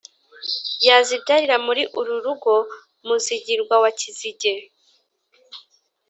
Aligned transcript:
yazibyarira 0.87 1.55
muri 1.65 1.83
uru 1.99 2.15
rugo 2.25 2.53
muzigirwa 3.07 3.75
wa 3.83 3.91
kizige 3.99 4.53